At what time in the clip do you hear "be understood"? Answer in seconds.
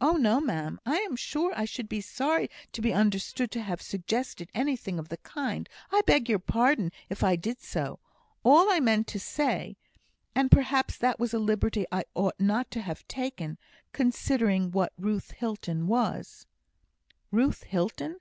2.82-3.52